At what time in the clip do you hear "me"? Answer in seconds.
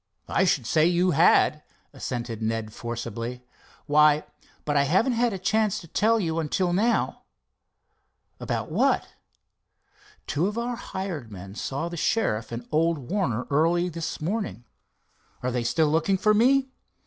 16.33-16.69